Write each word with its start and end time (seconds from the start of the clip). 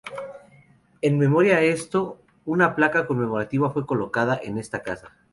En 1.03 1.19
memoria 1.19 1.57
a 1.57 1.61
esto, 1.61 2.19
una 2.45 2.73
placa 2.73 3.05
conmemorativa 3.05 3.69
fue 3.69 3.85
colocada 3.85 4.39
en 4.41 4.57
esta 4.57 4.81
casa. 4.81 5.13